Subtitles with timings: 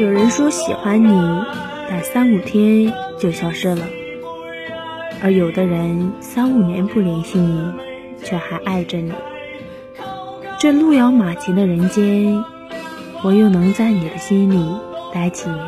[0.00, 1.44] 有人说喜欢你，
[1.88, 3.84] 但三五天就消失了；
[5.22, 7.72] 而有的人，三五年不联系你，
[8.24, 9.12] 却还爱着你。
[10.58, 12.42] 这路遥马急的人间，
[13.22, 14.68] 我又能在你的心里
[15.14, 15.60] 待几年。